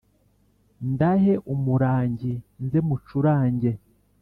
ndahe 0.91 1.33
umurangi 1.53 2.33
nze 2.63 2.79
mucurange 2.87 3.71